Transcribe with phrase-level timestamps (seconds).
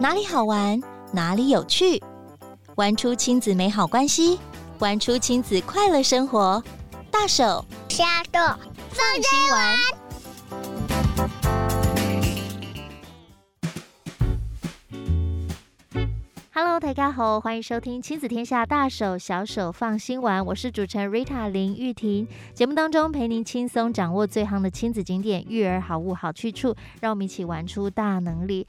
[0.00, 0.80] 哪里好玩，
[1.12, 2.02] 哪里有趣，
[2.76, 4.38] 玩出亲子美好关系，
[4.78, 6.62] 玩出亲子快乐生活。
[7.10, 8.40] 大手小手
[8.90, 10.01] 放心玩。
[16.64, 22.24] Hello，大家好，欢迎收听亲子天下大手小手放心玩，我是主持人 Rita 林玉婷。
[22.54, 28.64] 节目当中陪您轻松掌握最夯的亲子景点、育儿好物好去处，让我们一起玩出大能力。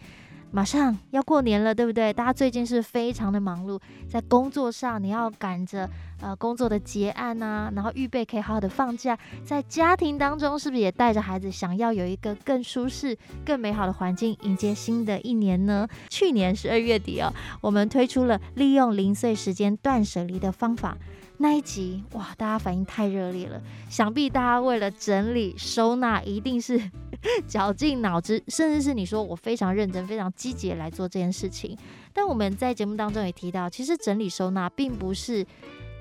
[0.56, 2.14] 马上要过年了，对不对？
[2.14, 5.90] 大家最近是非常的忙碌，在工作上你要赶着
[6.22, 9.18] 呃工作的结案啊，然后预备可以好好的放假。
[9.44, 15.88] 在家庭当中，是不是也带着孩子，想要有一个更舒适、更美好的环境，迎接新的一年呢？
[16.12, 20.96] 去年十二月底哦，我们推出了利用零碎时间断舍离的方法。
[21.38, 26.80] 那一集哇，大家反应太热烈了，想必大家为了整理收纳，一定是
[27.48, 31.78] 绞尽脑汁，甚至是你说我非常认真、非常积极来做这件事情。
[32.14, 35.46] 但我们在节目当中也提到，其实整理收纳并不是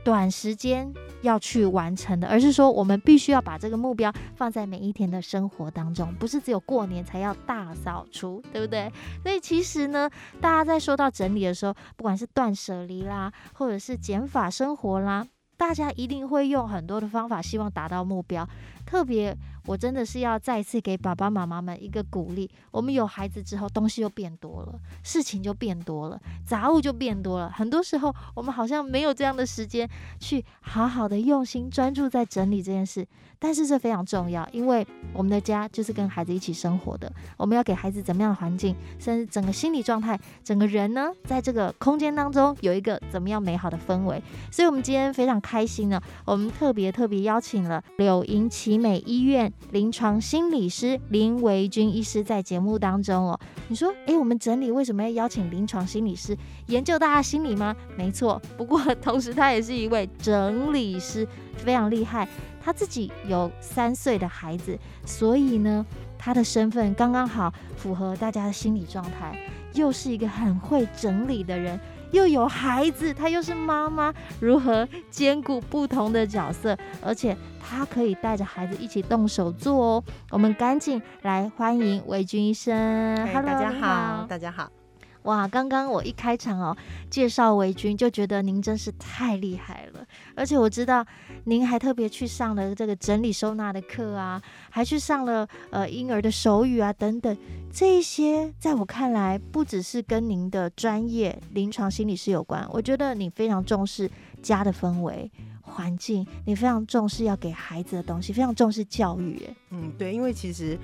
[0.05, 0.93] 短时间
[1.23, 8.93] 要去完成的，而是说我们必须要把这个目标放在每一天的生活当中，不是只有过年才要大扫除，对不对？
[9.23, 15.27] 所以其实呢，大家在说到整理的时候，不管是断舍离啦，或者是减法生活啦。
[15.57, 18.49] 大家一定会用很多的方法，希望达到目标。
[18.93, 22.51] 特别，我真的是要再次给爸爸妈妈们一个鼓励。
[22.71, 27.51] 我们有孩子之后，东西就变多了，事情就变多了，杂物就变多了。
[27.51, 29.89] 很多时候，我们好像没有这样的时间
[30.21, 33.09] 去好好的用心专注在整理这件事。
[33.39, 37.13] 但是这非常重要，因为我们的家就是跟孩子一起生活的。
[37.37, 44.23] 我们要给孩子怎么样的环境，甚至整个心理状态，整个人呢，在这个空间当中有一个怎么样美好的氛围。
[44.53, 53.39] 所以，我们今天非常开心呢，我们特别特别邀请了柳莹琪美医院临床心理师林维君医师在节目当中哦。
[53.69, 57.77] 你说，诶，我们整理为什么要邀请临床心理师研究大家心理吗？
[57.97, 61.27] 没错，不过 同时他也是一位整理师，
[61.59, 62.29] 非常厉害。
[62.61, 64.77] 他自己有三岁的孩子，
[65.07, 65.87] 所以呢，
[66.19, 69.39] 他的身份刚刚好符合大家的心理状态，
[69.75, 71.79] 又是一个很会整理的人。
[72.13, 76.77] 又有孩子，她又是妈妈，如何兼顾不同的角色？
[77.03, 80.05] 而且她可以带着孩子一起动手做哦。
[80.31, 83.17] 我们赶紧来欢迎魏军医生。
[83.27, 84.82] Hello，大家好，大家好。
[85.25, 86.77] 哇，刚刚我一开场哦，
[87.09, 91.05] 介绍维君就觉得您真是太厉害了，而且我知道
[91.45, 97.37] 您还特别去上了这个整理收纳的课啊，还去上了呃婴儿的手语啊等等，
[97.73, 104.11] 这一些在我看来不只是跟您的专业临床心理师有关，我觉得你非常重视
[104.43, 109.41] 家的氛围环境，你非常重视要给孩子的东西，非常重视教育。
[109.71, 110.77] 嗯，对，因为其实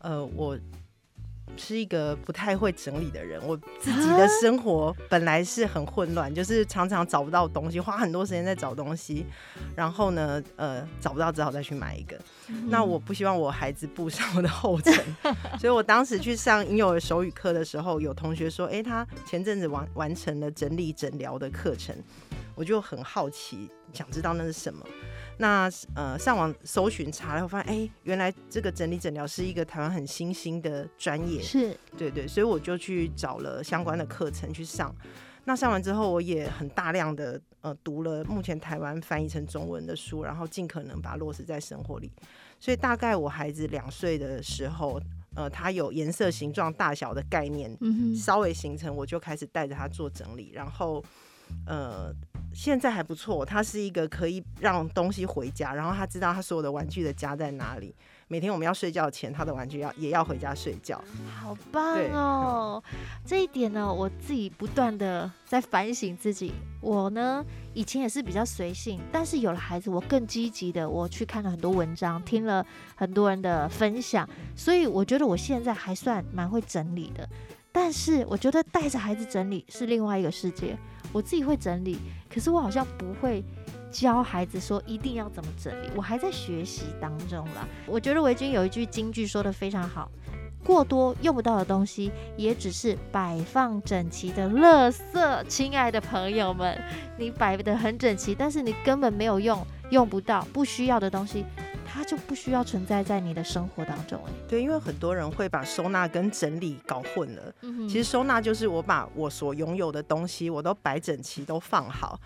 [0.00, 0.58] 呃我。
[1.56, 9.24] 是一个不太会整理的人，我自己的生活本来是很混乱，就是常常找不到东西，花很多时间在找东西，
[9.74, 12.18] 然后呢，呃，找不到只好再去买一个。
[12.48, 14.94] 嗯、那我不希望我孩子步上我的后尘，
[15.58, 21.96] 所以我当时去上婴幼儿手语课的时候，有同学说，哎、欸，他前阵子完完成了整理诊疗的课程，
[22.54, 24.84] 我就很好奇，想知道那是什么。
[25.38, 34.94] 那呃，上网搜寻查了，我发现哎、欸，原来这个整理诊疗是一个台湾很新兴的专业，是对对，所以我就去找了相关的课程去上。
[35.44, 42.10] 那上完之后，我也很大量的呃读了目前台湾翻译成中文的书，然后尽可能把它落实在生活里。
[42.58, 45.00] 所以大概我孩子两岁的时候，
[45.36, 47.70] 呃，他有颜色、形状、大小的概念，
[48.16, 51.04] 稍微形成，我就开始带着他做整理，然后
[51.66, 52.14] 呃。
[52.54, 57.94] 现在还不错，他是一个可以让东西回家，然后他知道他所有的玩具的家在哪里。
[58.28, 60.98] 每天我们要睡觉前，他的玩具要也要回家睡觉。
[61.38, 62.82] 好棒哦！
[63.26, 66.54] 这一点呢，我自己不断的在反省自己。
[66.80, 72.64] 我呢，以前也是比较随性，但是有了孩子，我更积极的，我去看了很多文章，听了
[72.94, 77.28] 很多人的分享，所以我觉得我现在还算蛮会整理的。
[77.70, 80.74] 但是我觉得带着孩子整理是另外一个世界。
[81.12, 81.98] 我自己会整理，
[82.28, 83.42] 可是我好像不会
[83.90, 87.66] 教孩子说一定要怎么整理，我还在学习当中啦。
[87.86, 90.10] 我觉得维君有一句金句说得非常好：
[90.64, 95.44] 过多用不到的东西，也只是摆放整齐的垃圾。
[95.44, 96.78] 亲爱的朋友们，
[97.16, 101.44] 你摆得很整齐，但是你根本没有用，用不到，不需要的东西。
[101.86, 104.20] 它就不需要存在在你的生活当中。
[104.48, 107.54] 对，因为很多人会把收纳跟整理搞混了。
[107.62, 112.20] 嗯，其实收纳就是我把我所拥有的东西我都摆整齐，都放好。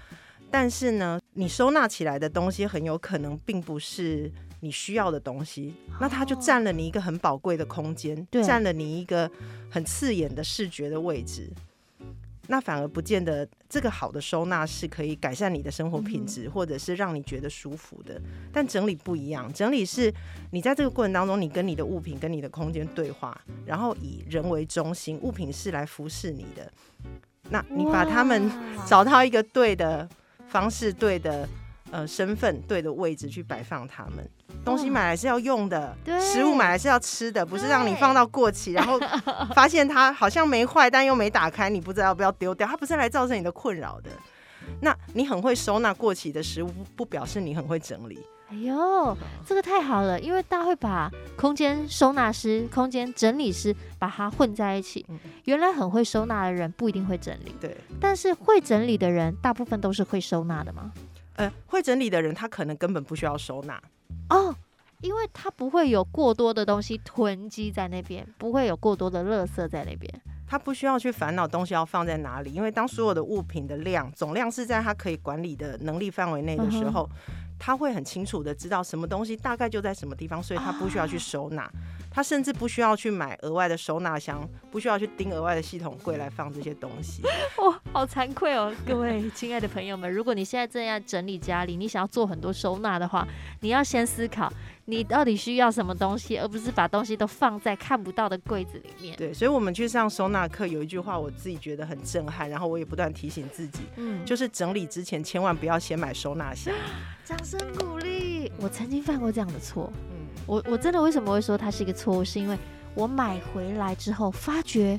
[0.50, 9.30] 但是呢，你收纳起来的东西很有可能并不是你需要的东西，那它就占了你一个很宝贵的空间，对，占了你一个
[9.70, 11.48] 很刺眼的视觉的位置。
[12.50, 18.20] 那反而不见得这个好的收纳是可以改善你的生活品质，或者是让你觉得舒服的。
[18.52, 20.12] 但整理不一样，整理是
[20.50, 26.68] 你在这个过程当中，你跟你的物品、跟你的空间对话，然后以人为中心，物品是来服侍你的。
[27.50, 28.50] 那你把他们
[28.84, 30.08] 找到一个对的
[30.48, 31.48] 方式、对的
[31.90, 34.28] 呃身份、对的位置去摆放他们。
[34.64, 38.98] 东西买来是要用的，食物买来是要吃的，不是让你放到过期，然后
[39.54, 42.66] 发现它好像没坏，但又没打开，你不知道要不要丢掉。
[42.66, 44.10] 它不是来造成你的困扰的。
[44.80, 48.18] 那你很会收纳过期的食物，不表示你很会整理。
[48.50, 49.16] 哎呦，
[49.46, 55.06] 这个太好了，因为大家会把空间收纳师、空间整理师把它混在一起。
[55.44, 57.76] 原来很会收纳的人不一定会整理，对。
[58.00, 60.92] 但是会整理的人，大部分都是会收纳的吗？
[61.40, 63.80] 呃，会整理的人，他可能根本不需要收纳。
[64.28, 64.54] 哦，
[65.00, 77.08] 因为他不会有过多的东西囤积在那边，不会有过多的垃圾在那边，他不需要去烦恼东西要放在哪里，因为当所有的物品的量总量是在他可以管理的能力范围内的时候，
[77.60, 81.70] 他会很清楚的知道什么东西大概就在什么地方，所以他不需要去收纳。
[82.12, 87.22] 他甚至不需要去买额外的收纳箱，不需要去盯额外的系统柜来放这些东西。
[87.62, 93.24] 哇，好惭愧哦，各位亲爱的朋友们，如果你现在正在整理家里，你想要做很多收纳的话，
[93.60, 94.52] 你要先思考
[94.90, 99.16] 你到底需要什么东西，而不是把东西都放在看不到的柜子里面。
[99.16, 106.74] 对，所以我们去上收纳课，有一句话我自己觉得很震撼，然后我也不断提醒自己，嗯，就是整理之前千万不要先买收纳箱。
[107.24, 108.50] 掌声鼓励！
[108.58, 109.92] 我曾经犯过这样的错。
[110.10, 110.16] 嗯
[110.46, 112.24] 我我真的为什么会说它是一个错误？
[112.24, 112.58] 是因为
[112.94, 114.98] 我买回来之后发觉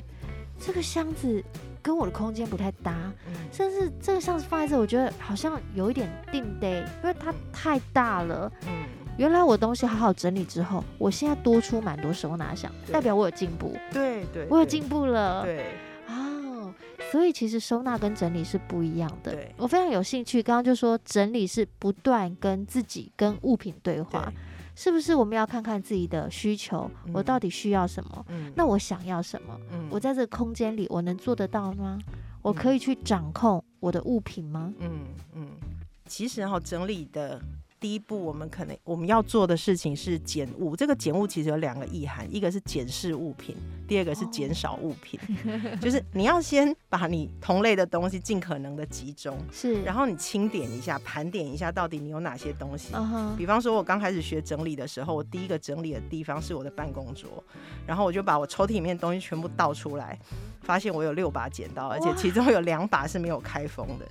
[0.58, 1.44] 这个箱子
[1.82, 8.50] 跟我的空间不太搭，嗯、甚至这个箱子放在这，我觉得好像有一点定得，因为它太大了。
[8.66, 8.86] 嗯，
[9.18, 13.76] 原来我东西好好整理之后，我现在多出蛮多收纳箱，代表我有进步。
[13.92, 15.44] 对对，我有进步了。
[15.44, 15.66] 对
[16.08, 16.72] 哦，
[17.10, 19.32] 所以其实收纳跟整理是不一样的。
[19.32, 20.42] 对，我非常有兴趣。
[20.42, 24.32] 刚刚就说整理是不断跟自己跟物品对话。
[24.74, 26.90] 是不是我们要看看自己的需求？
[27.04, 28.24] 嗯、我到底需要什么？
[28.30, 29.54] 嗯、那我想要什么？
[29.70, 31.98] 嗯、我在这个空间里，我能做得到吗？
[32.06, 34.72] 嗯、我可以去掌控我的物品吗？
[34.78, 35.00] 嗯
[35.34, 35.46] 嗯，
[36.06, 37.38] 其实哈，整理的。
[37.82, 40.76] 第一步，我们可能我们要做的事情是减物。
[40.76, 43.56] 这个减物其实有两个意涵，一个是检视物品，
[43.88, 45.18] 第二个是减少物品。
[45.42, 45.80] Oh.
[45.80, 52.94] 就是你要先把你同类的东西尽可能的集中，是，然后你清点一下，盘点一下到底你有哪些东西。
[52.94, 53.36] Uh huh.
[53.36, 57.42] 比方说，我刚开始学整理的时候，我第一个整理的地方是我的办公桌，
[57.84, 60.16] 然后我就把我抽屉里面的东西全部倒出来，
[60.60, 64.06] 发现我有六把剪刀，而且其中有两把是没有开封的。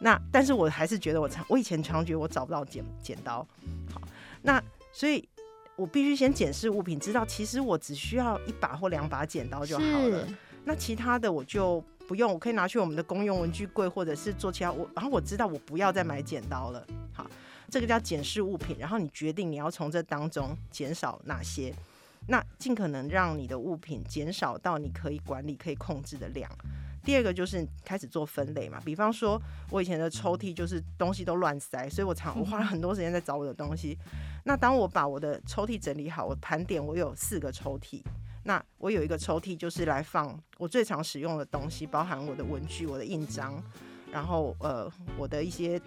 [0.00, 3.46] 那但是我还是觉得我常我以前常觉得我找不到剪剪刀，
[3.92, 4.00] 好，
[4.42, 4.62] 那
[4.92, 5.28] 所以
[5.76, 10.26] 我必须先检视物品，知道其实我只需要一把或两把剪刀就好了。
[10.64, 16.86] 那其他的我就不用，我可以拿去我们的公用文具柜，或者是做其他我，然后我知道我不要再买剪刀了。
[17.12, 17.26] 好，
[17.70, 21.74] 这个叫检视物品，然后你决定你要从这当中减少哪些，
[22.26, 26.50] 那尽可能让你的物品减少到你可以管理、可以控制的量。
[27.08, 29.40] 第二个就是开始做分类嘛，比方说
[29.70, 33.96] 我以前的抽屉就是东西都乱塞，所以我常我花了很多时间在找我的东西。
[34.44, 38.02] 那当我把我的抽屉整理好，我盘点我有四个抽屉，
[38.44, 43.54] 那我有一个抽屉就是来放我最常使用的东西，包含我的文具、我的印章，
[44.12, 45.80] 然后呃我的一些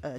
[0.00, 0.18] 呃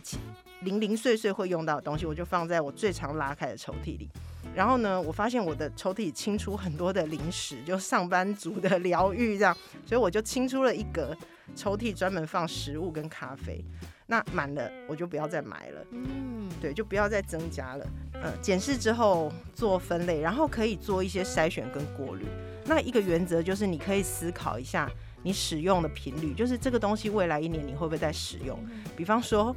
[0.62, 4.10] 零零碎碎会用到的东西，我就放在我最常拉开的抽屉里。
[4.56, 11.16] 然后呢，我发现我的抽屉清出很多的零食，就上班族的疗愈这样，所以我就清出了一格
[11.56, 13.64] 抽屉，专门放食物跟咖啡。
[14.08, 15.86] 那满了，我就不要再买了。
[15.92, 17.86] 嗯，对，就不要再增加了。
[18.16, 22.26] 嗯，检视之后做分类，然后可以做一些筛选跟过滤。
[22.66, 24.90] 那一个原则就是，你可以思考一下
[25.22, 28.60] 你使用的频率，就是这个东西未来一年你会不会再使用？
[28.98, 29.56] 比方说，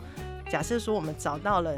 [0.51, 1.75] 假设说我们找到了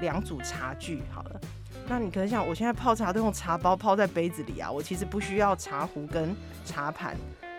[0.00, 1.40] 两组茶具，好了。
[1.88, 7.16] 那你可能想，我现在泡茶都用茶包泡在杯子里啊，我其实不需要茶壶跟茶盘。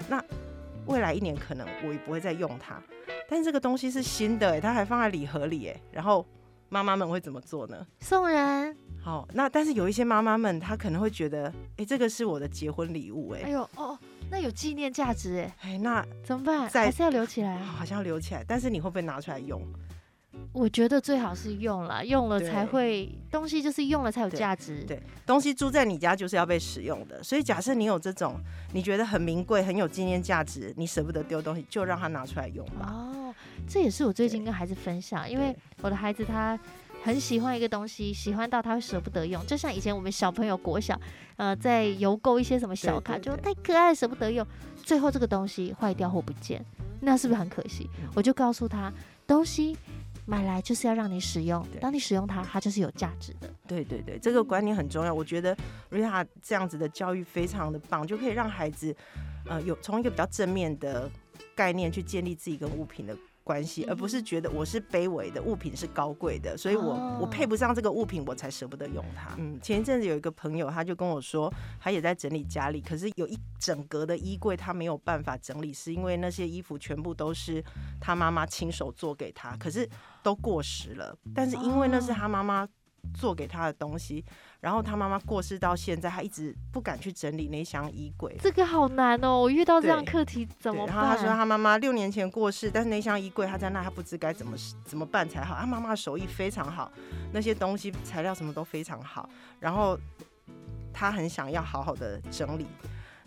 [0.10, 0.24] 那
[0.86, 2.81] 未来一年可能我也不会再用它，
[3.29, 6.25] 但是这个东西是新的，欸，它还放在礼盒里，哎，然后
[6.69, 7.86] 妈妈们会怎么做呢？
[8.00, 8.75] 送人。
[9.01, 13.98] 好，那但是有一些妈妈们她可能会觉得，哎，这个是我的结婚礼物，哎，哎呦哦，
[14.29, 16.69] 那有纪念价值，哎，哎，那怎么办？
[16.69, 17.53] 还是要留起来？
[17.55, 19.62] 啊好像要留起来，但是你会不会拿出来用？
[20.53, 24.98] 我觉得最好是用了，用了才会东西就是用了才有价值对。
[24.98, 28.39] 对，东西住在你家就是要被使用的，所以假设你有这种
[28.74, 32.91] 你觉得很名贵、很有纪念价值，你舍不得丢东西，就让他拿出来用吧。
[32.91, 33.34] 哦，
[33.67, 36.60] 这也是我最近跟孩子分享，因为我的孩子他
[37.03, 39.46] 很喜欢一个东西，喜欢到他会舍不得用。
[39.46, 41.00] 就像以前我们小朋友国小，
[41.36, 44.46] 呃，在邮购一些什么小卡，就太可爱舍不得用，
[44.84, 46.65] 最后这个东西坏掉或不见，
[47.01, 47.88] 那是不是很可惜？
[48.15, 48.91] 我就告诉他，
[49.27, 49.77] 东西
[50.29, 53.50] 买来就是要让你使用，当你使用它，它就是有价值的。
[53.65, 55.13] 对对对，这个观念很重要。
[55.13, 55.55] 我觉得
[55.89, 58.93] Rita 这样子的教育非常的棒，就可以让孩子，
[59.46, 61.10] 呃，有从一个比较正面的
[61.55, 69.34] 概念去建立自己跟物品的关系，而不是觉得我是卑微的，物品是高贵的，所以我我配不上这个物品，我才舍不得用它。
[69.38, 77.63] 嗯，前一阵子有一个朋友，他就跟我说，他也在整理家里，可是有一整格的衣柜，他没有办法整理，是因为那些衣服全部都是
[78.01, 79.88] 他妈妈亲手做给他，可是
[80.27, 81.17] 都过时了。
[81.34, 82.67] 但是因为那是他妈妈
[83.13, 84.25] 做给他的东西。
[84.60, 88.36] 然后他妈妈过世到现在，他一直不敢去整理那箱衣柜。
[88.41, 90.96] 这个好难哦，我遇到这样课题怎么办？
[90.96, 95.55] 然后他说他妈妈六年前过世，但是那箱衣柜他在那，他不知该怎么怎么办才好。
[95.55, 96.91] 他妈妈的手艺非常好，
[97.31, 99.29] 那些东西材料什么都非常好。
[99.60, 99.98] 然后
[100.91, 102.65] 他很想要好好的整理。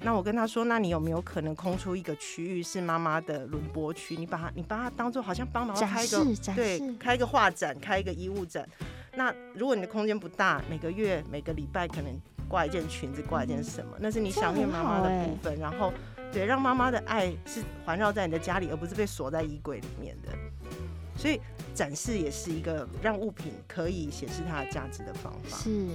[0.02, 4.16] 那我跟他说，那你有没有可能空出一个区域是妈妈的轮播区？
[4.16, 8.66] 你把它，你把它当做好像帮忙开一个对，开一个画展，开一个衣物展。
[9.14, 15.58] 那如果你的空间不大，每个月每个礼拜可能挂一件裙子，挂一件什么，那是你想念妈妈的部分。
[15.58, 15.92] 然后，
[16.32, 20.30] 对，让妈妈的爱是环绕在你的家里，而不是被锁在衣柜里面的。
[21.16, 21.38] 所以
[21.74, 25.58] 展示也是一个让物品可以显示它的价值的方法。
[25.58, 25.86] 是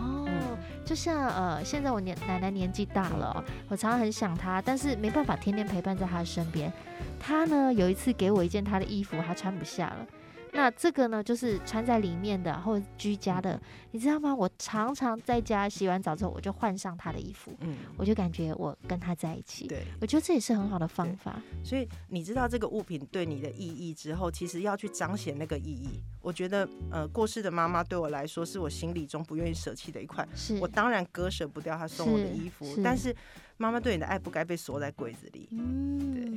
[0.00, 6.72] 哦，嗯、就像呃，现在我年奶奶年纪大了，我常常很想她，但是没办法天天陪伴在她身边。
[7.18, 10.06] 她呢，有一次给我一件她的衣服，她穿不下了。
[10.52, 13.60] 那这个呢，就是穿在里面的或者居家的，
[13.92, 14.34] 你知道吗？
[14.34, 19.66] 我常常在家洗完澡之后，我就换上他的衣服，嗯，我就感觉我跟他在一起。
[19.66, 21.40] 对，我觉得这也是很好的方法。
[21.64, 26.02] 所以你知道这个物品对你的意义之后，其实要去彰显那个意义。
[26.20, 30.26] 我觉得，呃，过世的妈妈对我来说，是我心里中不愿意舍弃的一块。
[30.34, 33.14] 是我当然割舍不掉她送我的衣服，但是
[33.60, 35.46] 妈妈对你的爱不该被锁在柜子里。
[35.52, 36.30] 嗯，对。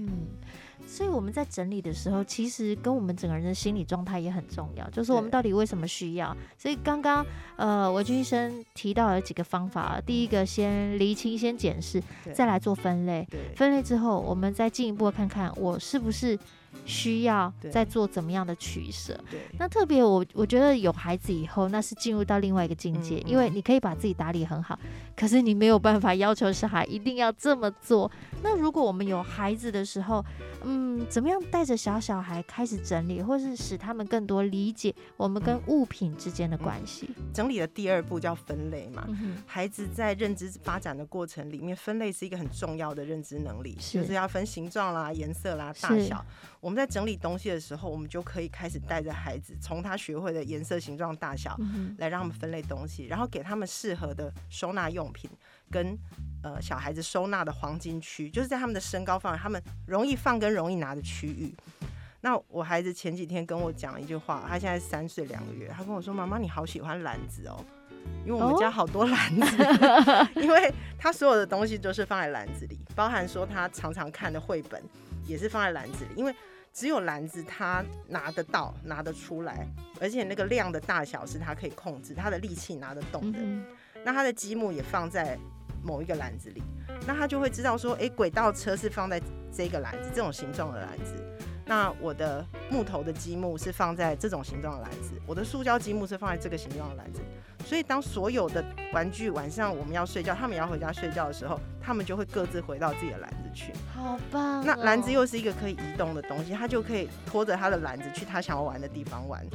[0.86, 6.36] 所以我们在整理的时候，其实跟我们整个人的心理状态也很重要，就是我们到底为什么需要。
[6.58, 7.26] 所以刚刚
[7.56, 12.04] 呃，文君医生提到了几个方法，第一个先厘清、先检视，
[12.34, 13.26] 再来做分类。
[13.56, 16.38] 分类之后，我们再进一步看看我是不是。
[16.86, 19.20] 需要再做怎么样的取舍？
[19.58, 24.78] 那特别我我觉得有孩子以后，那是进入到另外一个境界，因为你可以把自己打理很好，
[25.16, 28.12] 可是你没有办法要求小孩一定要这么做。
[28.42, 30.24] 那如果我们有孩子的时候，
[30.64, 37.10] 嗯，怎么样带着小小孩开始整理，或是使他们更多理解我们跟物品之间的关系？
[37.34, 39.08] 整理的第二步叫分类嘛。
[39.46, 46.26] 孩子在认知发展的过程里面，分类是一个很重要的认知能力，就是要分形状啦、颜色啦、大小。
[46.64, 51.60] 我们在整理东西的时候，我们就可以开始带着孩子，从他学会的颜色、形状、大小，
[51.98, 55.30] 来让他们分类东西，然后给他们适合的收纳用品，
[55.70, 55.94] 跟
[56.42, 61.54] 呃小孩子收纳的黄金区，就是在他们的身高范围，他们容易放跟容易拿的区域。
[62.22, 67.62] 那我孩子前几天跟我讲了一句话，他现在三岁两个月，他跟我说：“妈妈，你好喜欢篮子哦，
[68.26, 74.82] 因为我们家好多篮子， 哦、因为他所有的东西都是放在篮子里，包含说他常常看的绘本
[75.28, 76.34] 也是放在篮子里，因为。”
[76.74, 79.68] 只有篮子，他拿得到、拿得出来，
[80.02, 83.38] 而且那个量的大小是他可以控制，他的力气拿得动的。
[83.40, 83.64] 嗯、
[84.04, 85.38] 那他的积木也放在
[85.84, 86.64] 某一个篮子里，
[87.06, 89.22] 那他就会知道说，哎，轨道车是放在
[89.56, 91.14] 这个篮子，这种形状的篮子。
[91.66, 97.22] 那我的木头的积木是放在这种形状的篮子，我的塑胶积木是放在这个形状的篮子。
[97.66, 103.72] 所以当所有的玩具晚上我们要睡觉，他们也要回家睡觉的时候，他们就会各自回到自己的篮子。
[103.94, 104.64] 好棒哦！
[104.66, 109.46] 那篮子又是一个可以移动的东西，他就可以拖着他的篮子去他想要玩的地方玩。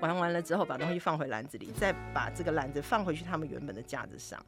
[0.00, 4.40] 玩完了之后，把东西放回篮子里，再把这个篮子放回去他们原本的架子上。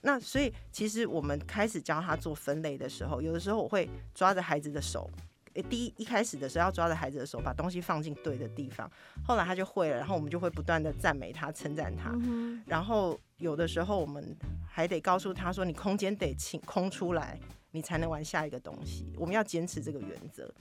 [0.00, 5.10] 那所以，其实我们开始教他做分类的时候，有的时候我会抓着孩子的手，
[5.54, 8.88] 诶，第一一开始的时候要抓着孩子的手，把东西放进对的地方。
[9.26, 12.14] 后来他就会了，然后我们就会不断的赞美他、称赞他。
[12.66, 14.36] 然后有的时候我们。
[14.68, 17.40] 还得告诉他说，你空间得清空出来，
[17.70, 19.10] 你才能玩下一个东西。
[19.16, 20.52] 我们要坚持这个原则。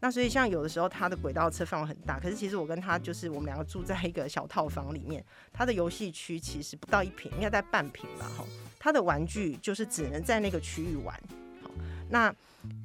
[0.00, 8.26] 那所以像有的时候他的轨道车范围很大，可是其实我跟他就是我们两个住在一个小套房里面，他的游戏区其实不到一平，应该在半平吧。
[8.38, 8.44] 哈，
[8.78, 11.14] 他的玩具就是只能在那个区域玩。
[12.12, 12.34] 好，那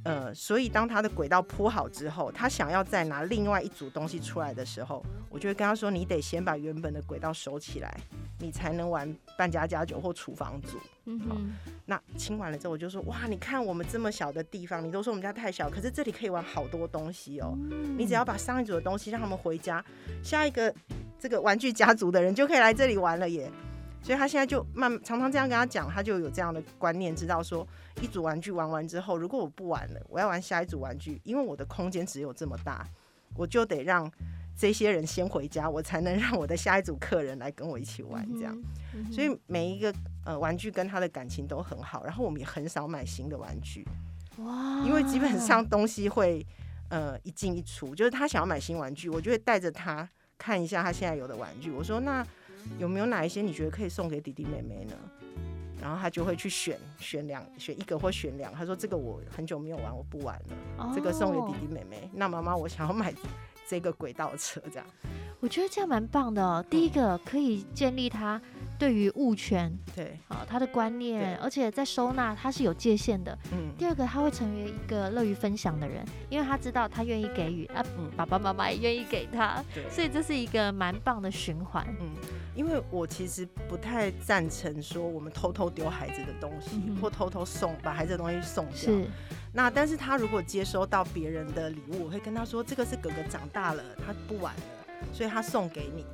[0.04, 7.96] 呃，所以当他的轨道铺好之后，他想要再拿另外一组东西出来的时候，我就会跟他说，你得先把原本的轨道收起来。
[8.40, 11.50] 你才能玩半家家酒或厨房组，嗯哼，
[11.88, 17.58] 那清完了之后，我就说哇，你看我们这么小的地方，你都说我们家太小，可是这里可以玩好多东西哦。
[17.98, 19.84] 你只要把上一组的东西让他们回家，
[20.24, 20.72] 下一个
[21.18, 23.52] 这个玩具家族的人就可以来这里玩了耶。
[24.08, 27.68] 所以他现在就慢常常这样跟他讲，他就有这样的观念，知道说
[28.02, 32.88] 一组玩具玩完之后，如果我不玩了，我要玩下一组玩具，因为我的空间只有这么大，
[33.36, 34.10] 我就得让
[34.58, 38.58] 这些人先回家，我才能让我的下一组客人来跟我一起玩这样。
[39.12, 39.94] 所以每一个。
[40.28, 43.88] 呃，玩具跟他的感情都很好，然后我们也很少买新的玩具，
[44.40, 46.46] 哇，因为基本上东西会
[46.90, 50.06] 呃一进一出，就是他想要买新玩具，我就会带着他
[50.38, 52.28] 看一下他现在有的玩具，我说那
[52.78, 54.96] 有没有哪一些你觉得可以送给弟弟妹妹呢？
[55.80, 62.10] 然后他就会去选选两选一个或选两，他说这个我很久没有玩，我不玩了，哦、这个送给弟弟妹妹。
[62.14, 63.14] 那妈妈，我想要买
[63.68, 64.86] 这个轨道车，这样
[65.40, 66.66] 我觉得这样蛮棒的哦。
[66.68, 68.42] 第一个可以建立他。
[68.78, 73.38] 对于物权，对，好，他的观念，而且在收纳他是有界限的。
[73.52, 81.86] 嗯，第二个他会成为一个乐于分享的人，因为他知道他愿意给予啊，嗯，爸爸妈妈也愿意给他，对，所以这是一个蛮棒的循环。
[82.00, 82.12] 嗯，
[82.56, 88.76] 因为我其实不太赞成说我们偷偷丢孩子的东西，嗯、或偷偷送把孩子的东西送掉。
[88.76, 89.06] 是，
[89.52, 94.62] 那但是他如果接收到别人的礼物，我会跟他说，这个是哥哥长大了，他不玩了，
[95.12, 96.06] 所以他送给你。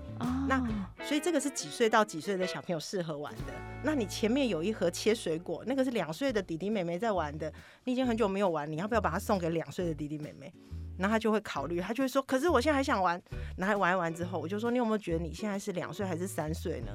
[0.47, 0.61] 那
[1.03, 3.53] 所以这个是几岁到几岁的小朋友适合玩的？
[3.83, 7.51] 那你前面有一盒切水果，那个是两岁的弟弟妹妹在玩的，
[7.83, 10.53] 你已经很久没有玩，你要不要把它送给两岁的弟弟妹妹？
[10.97, 13.19] 然后他就会考虑，他就会说，可是我现在还想玩。
[13.57, 16.91] 然后玩一玩之后，我就说，你有没有觉得你现在是两岁还是三岁呢？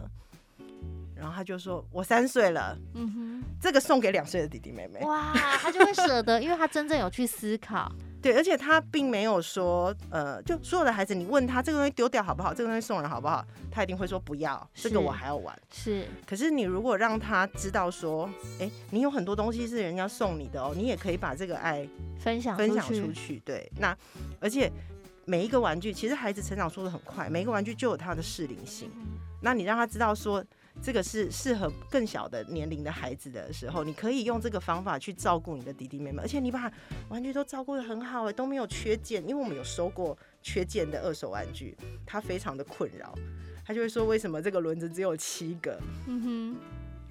[1.16, 2.78] 然后他就说，我三岁了。
[2.94, 5.00] 嗯哼，这个送给两岁的弟弟妹妹。
[5.00, 7.92] 哇，他就会舍得，因为他真正有去思考。
[8.20, 15.56] 对，而且他并没有说，呃，就所有的孩子，你问他这个东西丢掉好不好，这个东西送人好不好，他一定会说不要，这个我还要玩。
[15.70, 23.40] 是，可是你如果让他知道说，哎，你有很多东西是人家送你的哦，你也可以把这个爱分享分享出去。
[23.44, 23.96] 对，那
[24.40, 24.70] 而且
[25.24, 28.90] 每一个玩具，其实孩子成长速度很快，每一个玩具就有它的适龄性。
[29.40, 30.44] 那你让他知道说。
[30.80, 36.70] 这个是适合更小的年龄的孩子的时候，你可以用这个方法去照顾你的弟弟妹妹，而且你把
[37.08, 39.22] 玩具都照顾的很好，哎，都没有缺件。
[39.28, 41.76] 因为我们有收过缺件的二手玩具，
[42.06, 43.12] 他非常的困扰，
[43.64, 46.56] 他就会说，为什么这个轮子只有七个，嗯哼，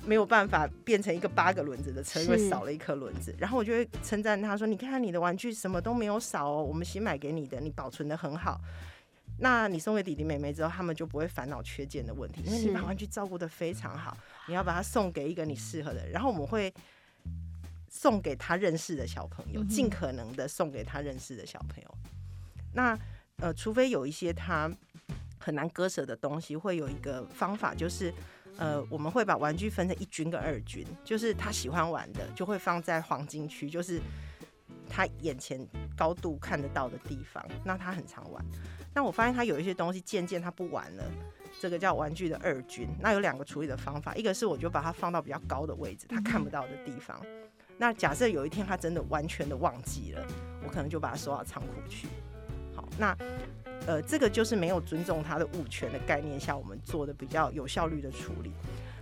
[0.07, 3.35] 没有办法变成一个八个轮子的车，因为少了一颗轮子。
[3.37, 8.59] 然后我就会称赞他说，你看你的玩具什么都没有少哦，我们新买给你的，你保存的很好。
[9.39, 14.17] 那你送给弟弟妹妹之后，他们就不会烦恼缺件的问题，因为你把玩具照顾的非常好。
[14.47, 16.73] 你要把它送给一个你适合的人，然后我们会
[17.89, 21.97] 送给他认识的小朋友，尽可能的送给他认识的小朋友。
[22.73, 22.97] 那
[23.37, 24.71] 呃，除非有一些他
[25.37, 28.11] 很难割舍的东西，会有一个方法，就是
[28.57, 34.01] 呃，我们会把玩具分成一军跟二军，就是他喜欢玩的就会放在黄金区，就是
[34.89, 35.63] 他眼前
[35.95, 38.43] 高度看得到的地方，那他很常玩。
[38.97, 41.03] 那我发现他有一些东西渐渐他不玩了，
[41.59, 42.87] 这个叫玩具的二军。
[42.99, 47.15] 那有两个处理的方法，一个是我就把它放到比较高的位置，他看不到的地方。
[47.77, 50.25] 那假设有一天他真的完全的忘记了，
[50.63, 52.07] 我可能就把它收到仓库去。
[52.75, 53.15] 好，那
[53.85, 58.51] 呃这个就是没有尊重他的物权的概念下，我们做的比较有效率的处理。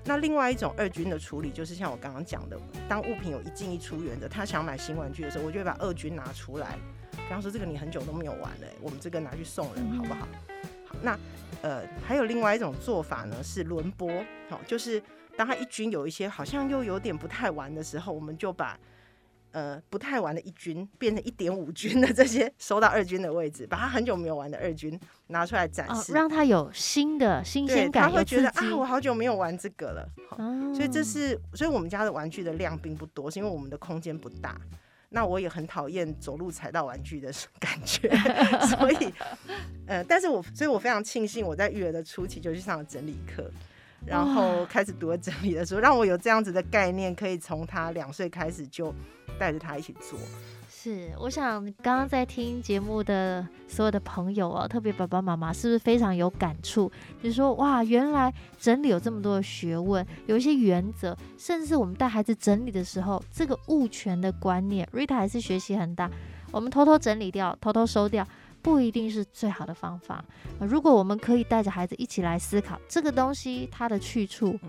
[0.04, 6.78] 那另外一种二军的处理，就是像我刚刚讲的，当物品有一进一出原则，他想买新玩具的时候，我就会把二军拿出来。
[7.16, 10.28] 比方说，这个你很久都没有玩了，我们这个拿去送人好不好？
[10.88, 11.18] 好，那
[11.62, 14.10] 呃还有另外一种做法呢，是轮播，
[14.50, 15.02] 好，就是
[15.36, 18.78] 当他一军有一些好像又有点不太玩的时候，我们就把
[19.52, 30.08] 呃不太玩的一军变成一点五军的这些收到二军的位置，把他很久没有玩的二军拿出来展示，哦、让他有新的新鲜感，他会觉得啊，我好久没有玩这个了。
[30.30, 30.38] 好，
[30.74, 34.56] 所以这是，所以我们家的玩具的量并不多，是因为我们的空间不大。
[35.16, 38.10] 那我也很讨厌走路踩到玩具的感觉，
[38.68, 39.14] 所以，
[39.88, 43.50] 呃，但是我，所以我非常庆幸我在育儿的初期就去上了整理课，
[44.06, 48.94] 然后开始读了整理的书，让我有这样子的概念，可以从他两岁开始就
[49.40, 50.20] 带着他一起做。
[50.86, 56.92] 是，我想刚刚在听节目的所有的朋友哦，特别爸爸妈妈是不是非常有感触？
[57.24, 66.08] 就是说，哇，原来整理有这么多的学问，有一些原则，甚至我们带孩子整理的时候，这个物权的观念，Rita 还是学习很大。
[66.52, 68.24] 我们偷偷整理掉，偷偷收掉，
[68.62, 70.24] 不一定是最好的方法。
[70.60, 74.60] 如果我们可以带着孩子一起来思考这个东西它的去处。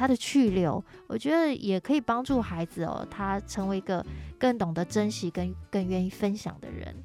[0.00, 4.02] 他的去留，我觉得也可以帮助孩子哦，他成为一个
[4.38, 6.96] 更懂得珍惜、跟更愿意分享的人。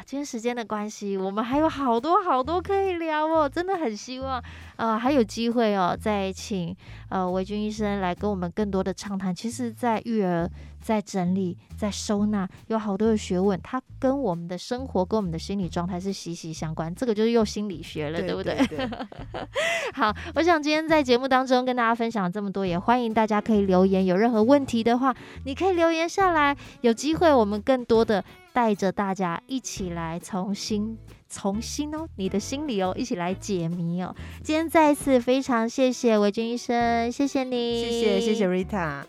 [0.00, 4.42] 哇，今天时间的关系，我们还有好多好多可以聊哦，真的很希望，
[4.76, 6.74] 呃，还有机会哦，再请
[7.10, 9.34] 呃维军医生来跟我们更多的畅谈。
[9.34, 10.48] 其实，在育儿、
[10.80, 16.94] 在整理、在收纳，有好多的学问，它跟我们的生活、跟我们的心理状态是息息相关。
[16.94, 18.54] 这个就是又心理学了，对，对不对？
[18.68, 18.88] 对对
[19.92, 26.56] 好，我想今天在节目当中跟大家分享这么多，也欢迎大家可以留言，有任何问题的话，你可以留言下来。
[26.80, 28.24] 有机会，我们更多的。
[28.52, 34.14] 带着大家一起来重新、重新哦，你的心里哦，一起来解谜哦。
[34.42, 39.02] 今天再一次非常谢谢维君医生，谢谢你，谢谢谢谢 Rita。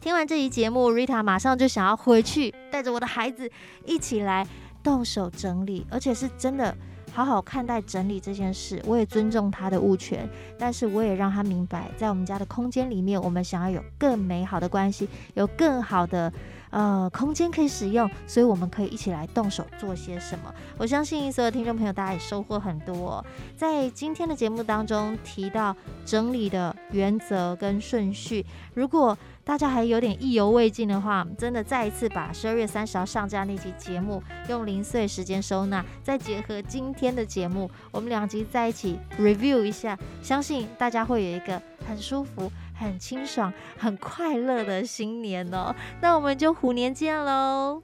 [0.00, 3.50] 听完这期节目，Rita 马上就想要回去，带着我的孩子
[3.84, 4.46] 一起来
[4.82, 6.74] 动手整理，而且是真的
[7.12, 8.82] 好好看待整理这件事。
[8.86, 16.32] 我也尊重他的物权，但是我也让他明白，在我们家的空间里面，我们想要有更美好的关系，有更好的。
[16.72, 20.52] 呃，空间可以使用，所以我们可以一起来动手做些什么。
[20.78, 23.24] 我相信所有听众朋友，大家也收获很多。
[23.56, 42.50] 在今天的节目当中提到整理的原则跟顺序，如果大家还有点意犹未尽的话，真的再一次把十二月三十号上架那期节目用零碎时间收纳，再结合今天的节目，我们两集在一起 review 一下，相信大家会有一个很舒服。
[42.82, 47.82] 很清爽、很快乐的新年哦，那我们就虎年见喽！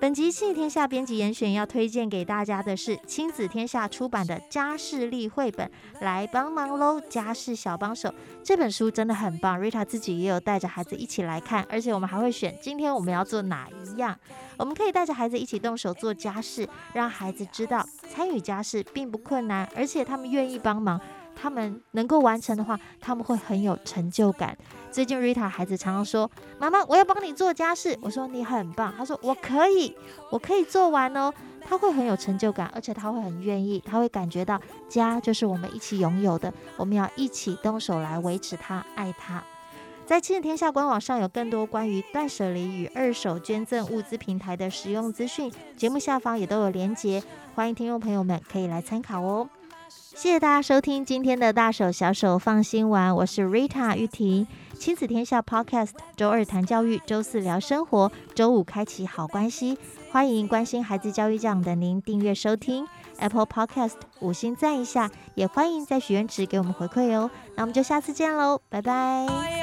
[0.00, 6.98] 本集《亲子天下》编辑严选要推荐给大家的是亲子天下出版的家事力绘本，来帮忙喽！
[6.98, 8.10] 家事小帮手
[8.42, 14.18] 这本书真的很棒，Rita 自己也有带着孩子一起来看，而且我们还会选今天我们要做哪一样，
[14.56, 20.98] 我们可以带着孩子一起动手做家事，让孩子知道参与家事并不困难，而且他们愿意帮忙。
[21.42, 24.54] 他们能够完成的话，他们会很有成就感。
[24.92, 29.94] 最近 Rita 孩子常常说：“妈妈，我要帮你做家事。”我说：“你很棒。”他说：“我可以，
[30.30, 31.32] 我可以做完哦。”
[31.64, 39.42] 他会很有成就感，而且他会很愿意，他会感觉到家就是我们一起拥有的，我们要一起动手来维持它、爱它。
[40.06, 47.22] 在亲子天下官网上有更多关于断舍离与二手捐赠物资平台的实用资讯，节目下方也都有连结，
[47.54, 49.48] 欢迎听众朋友们可以来参考哦。
[50.16, 54.44] 谢谢大家收听今天的大手小手放心玩，我是 Rita 玉婷，
[54.76, 59.78] 亲子天下 Podcast，周二谈教育，周四聊生活，周五开启好关系。
[60.10, 62.84] 欢迎关心孩子教育这样的您订阅收听
[63.18, 67.30] Apple Podcast，五星赞一下，也欢迎在许愿池给我们回馈哦。
[67.54, 69.59] 那我们就下次见喽，拜拜。